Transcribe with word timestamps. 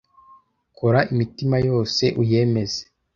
kora 0.77 0.99
imitima 1.13 1.55
yose 1.69 2.03
uyemeze 2.21 2.81